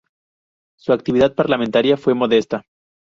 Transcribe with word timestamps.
Su 0.79 0.93
actividad 0.93 1.35
parlamentaria 1.35 1.95
fue 1.95 2.15
modesta. 2.15 2.63